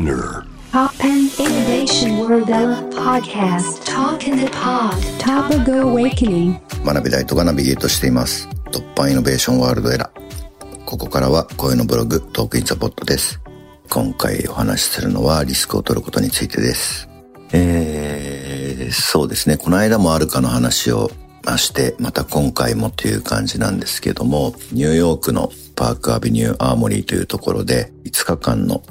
[0.00, 0.46] SPINEAR.
[0.72, 2.48] TOPPAN Innovation World
[2.94, 3.84] Podcast.
[3.84, 4.96] Talk in the Pod.
[5.18, 6.58] Topical Awakening.
[6.82, 8.48] 真鍋大度がナビゲートしています。
[8.72, 10.84] TOPPAN Innovation World Era。
[10.86, 13.42] ここからは声のブログ Talk in the Pod です。
[13.90, 17.06] 今回お話しするのはリスクを取ることについてです。
[17.52, 19.58] えー、そうですね。
[19.58, 21.10] この間も Arcaの話を
[21.44, 28.82] ましてまた今回もという感じなんですけどもニューヨークの Park Avenue Armory というところで5日間の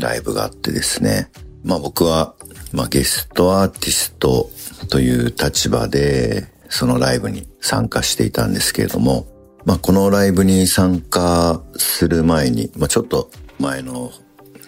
[0.00, 1.30] ライブがあってですね
[1.64, 2.34] まあ僕は、
[2.72, 4.50] まあ、ゲストアーティスト
[4.90, 9.26] という立場でそのライブに参加していたんですけれども、
[9.64, 14.12] まあ、このライブに参加する前に、まあ、ちょっと前の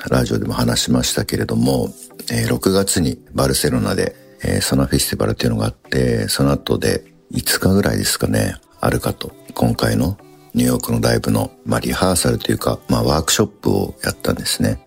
[0.09, 1.89] ラジオでも話しましたけれども、
[2.33, 10.17] えー6月にバルセロナで、えーソナフェスティバルっていうのがあって、その後で5日ぐらいですかね、あるかと、今回の
[10.55, 14.87] ニューヨークのライブの、まあ、リハーサルというか、まあ、ワークショップをやったんですね。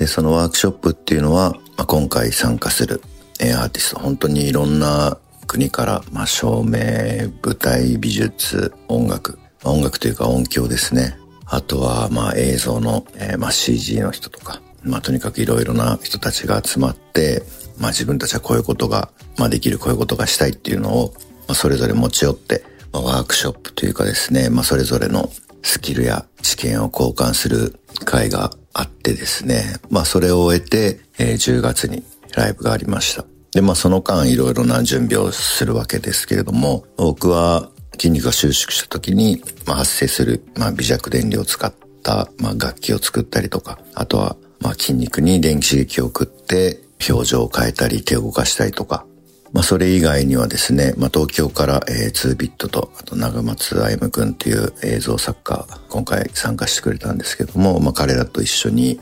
[0.00, 3.02] で、そのワークショップっていうのは、まあ、今回参加する、
[3.38, 11.18] アーティスト、本当にいろんな国から、まあ、照明、舞台美術、音楽、まあ音楽というか音響ですね。
[11.44, 17.42] あとは、まあ、映像の、えーまあ、CG の人とか、まあ、とにかくいろいろな人たちが集まって、
[17.76, 21.12] まあ、自分たちはこういうことが、まあ、できる、こういうことがしたいっていうのを、
[21.46, 25.30] まあ、それぞれ持ち寄って、まあ、ワークショップというかですね、まあ、それぞれの
[25.62, 32.02] スキルや知見を交換する会があってですね、まあ、それを終えて、えー10月に
[32.36, 33.24] ライブがありました。
[33.52, 49.06] で、まあ、その間いろいろな準備をするわけですけれども、僕は筋肉が収縮した時に、まあ、発生する、まあ、微弱電流を使った、まあ、楽器を作ったりとか、あとは、まあ、筋肉に電気刺激を送って、表情を変えたり、手を動かしたりとか、
[49.52, 59.00] まあ、それ以外にはですね、まあ、東京から、えー、2ビットと、あと長松歩夢くんっていう映像作家、今回参加してくれたんですけども、まあ、彼らと一緒に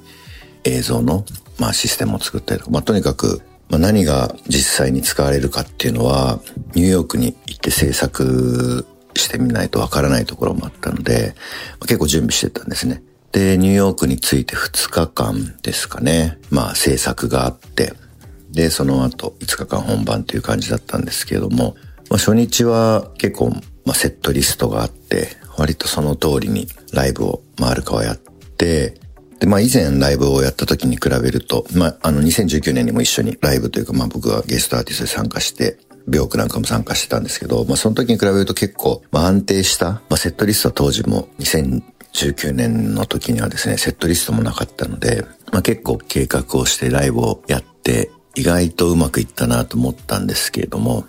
[0.65, 1.25] 映像の、
[1.59, 6.41] まあ、システムを作ったりとか、まあ、とにかく、まあ、何が実際に使われるかっていうのは、
[6.75, 11.35] ニューヨークに行って制作してみないとわからないところもあったので、
[11.73, 13.03] まあ結構準備してたんですね。
[13.33, 16.39] で、ニューヨークに着いて2日間ですかね。
[16.51, 17.93] まあ制作があって、
[18.51, 21.77] で、その後5日間本番という感じだったんですけれども、
[22.11, 23.51] まあ初日は結構、
[23.85, 28.95] まあ、セットリストがあって、割とその通りにライブを、まあ、あるかはやって、
[29.41, 51.05] で、まあ以前ライブをやった時に比べると、まああの2019年にも一緒にライブというか、まあ僕はゲストアーティストで参加して、ビョークなんかも参加してたんですけど、まあその時に比べると結構、まあ安定した、まあセットリストは当時も2019年の時にはですね、セットリストもなかったので、まあ結構計画をしてライブをやって、意外とうまくいったなと思ったんですけれども、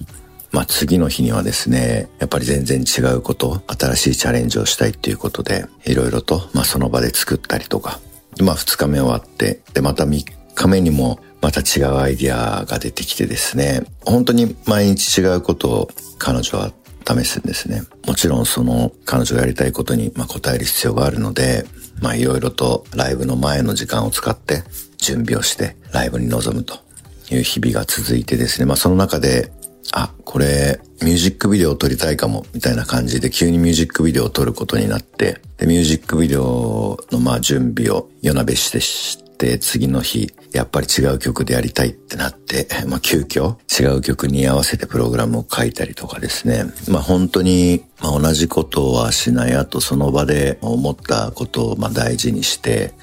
[0.51, 7.99] まあ次の日にはですね、やっぱり全然違うこと、新しいチャレンジをしたいっていうことで、いろいろと、まあその場で作ったりとか、
[8.41, 10.25] まあ2日目終わって、でまた3
[10.55, 16.71] 日目にもまた違うアイディアが出てきてですね、本当に毎日違うことを彼女は
[17.07, 17.83] 試すんですね。
[18.07, 21.67] もちろんその彼女がやりたいことにま答える必要があるので、
[22.01, 24.63] まあいろいろとライブの前の時間を使って
[24.97, 26.88] 準備をしてライブに臨むと
[27.31, 29.51] いう日々が続いてですね、まあその中で、
[29.91, 46.65] あ、これ、ミュージックビデオを撮りたいかも、みたいな感じで急にミュージックビデオを撮ることになって、で、ミュージックビデオのまあ準備を夜なべしてして、次の日、やっぱり違う曲でやりたいってなって、まあ急遽違う曲に合わせてプログラムを書いたりとかですね。
[46.89, 52.93] まあ本当に、まあ同じことはしない、あとその場で思ったことをまあ大事にして、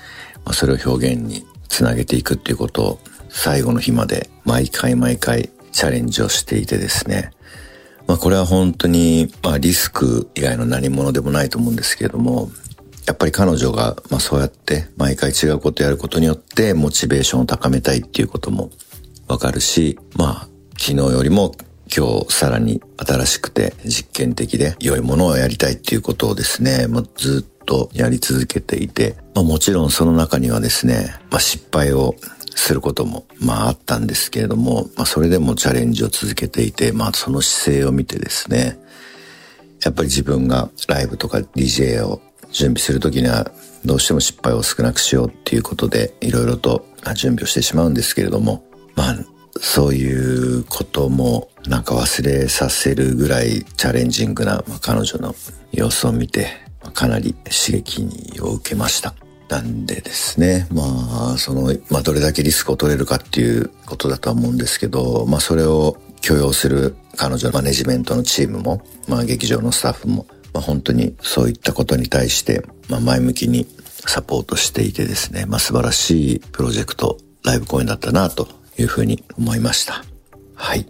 [0.45, 3.01] まあそれを表現につなげていくっていうことを
[3.37, 7.31] 最後の日まで毎回毎回チャレンジをしていてですね。
[8.07, 12.51] まあこれは本当に、まあリスク以外の何者でもないと思うんですけれども、
[13.07, 18.71] やっぱり彼女が、まあそうやって毎回違うことやることによってモチベーションを高めたいっていうことも
[19.29, 20.49] わかるし、まあ
[20.79, 21.53] 昨日よりも
[21.95, 32.17] 今日さらに新しくて実験的で良いものをやりたいっていうことをですね、まあ、ずっとやり続けていて、まあ、もちろんその中にはですね、まあ、失敗を
[32.57, 38.79] することもまああったんですけれども、まあ、それでもチャレンジを続けていて、まあその姿勢を見てですね、
[39.85, 42.21] やっぱり自分がライブとか DJ を
[42.51, 43.51] 準備するときには
[43.85, 48.65] どうしても失敗を少なくしようっていうことでいろいろと準備をしてしまうんですけれども、
[48.97, 49.17] まあ
[49.61, 55.35] そういうこともなんか忘れさせるぐらいチャレンジングな、彼女の
[55.73, 56.49] 様子を見て、
[56.95, 59.15] かなり刺激を受けました。
[59.49, 73.67] なんでですね、まあ、その、まあ、どれだけリスクを取れるかっていうことだとは思うんですけど、まあ、それを許容する彼女のマネジメントのチームも、まあ、劇場のスタッフも、まあ、本当にそういったことに対して、まあ、前向きに
[74.07, 80.05] サポートしていてですね、まあ、素晴らしいプロジェクトライブ公演だったなというふうに思いました。
[80.55, 80.87] はい。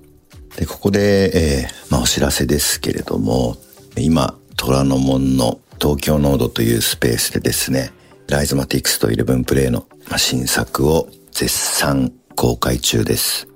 [0.57, 3.57] で、ここで、えー、まあお知らせですけれども、
[3.99, 7.91] 今、虎ノ門の東京ノードというスペースでですね、
[8.29, 9.87] ライズマティクスと11プレイの
[10.17, 13.47] 新作を絶賛公開中です。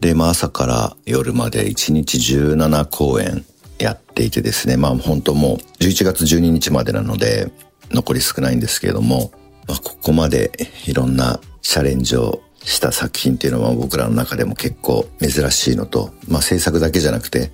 [0.00, 3.44] で、まあ朝から夜まで1日17公演
[3.78, 7.52] やっていてですね、まあ本当もう11月12日までなので
[7.92, 9.30] 残り少ないんですけれども、
[9.68, 10.50] まあここまで
[10.86, 17.52] いろんなチャレンジをした作品っていうのは僕らの中でも結構珍しいのと、まあ制作だけじゃなくて、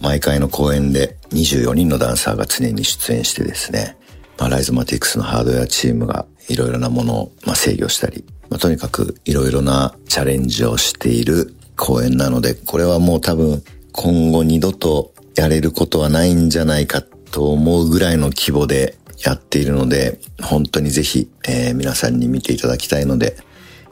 [0.00, 3.96] 毎回の公演で24人のダンサーが常に出演してですね、
[4.38, 23.36] まあ、ライズマティクスのハードウェアチームがいろいろなものを、まあ、制御したり、まあ、とにかくいろいろなチャレンジをしている公演なので、これはもう多分今後二度とやれることはないんじゃないかと思うぐらいの規模でやっているので、本当にぜひ、えー、皆さんに見ていただきたいので、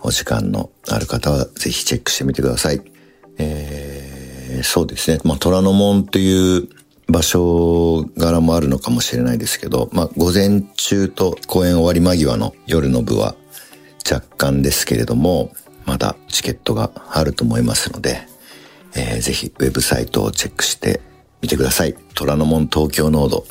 [0.03, 2.83] お時間のある方はぜひチェックしてみてください。
[3.39, 5.21] えー、そうですね。
[5.25, 6.69] まあ、虎ノ門という
[7.12, 13.37] 場所柄もあるのかもしれないですけど、まあ、午前中と公演終わり間際の夜の部は
[14.11, 15.53] 若干ですけれども、
[15.85, 18.26] まだチケットがあると思いますので、
[18.97, 21.00] えー、ぜひウェブサイトをチェックして
[21.41, 21.94] みてください。
[22.14, 23.44] 虎ノ門東京ノード。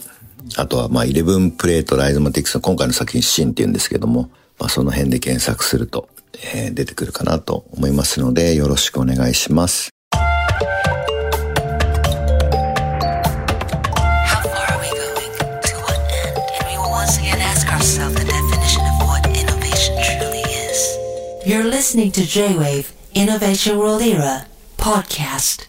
[0.58, 4.30] あとは、まあ、11プレートライズマティックスの今回の作品シーンって言うんですけども、
[4.60, 6.10] まあ、その辺で検索すると、
[6.54, 9.92] えー、出てくるかなと思いますので、よろしくお願いします。
[17.82, 21.48] ourselves the definition of what innovation truly is.
[21.48, 24.46] You're listening to J Wave Innovation World Era
[24.78, 25.66] podcast.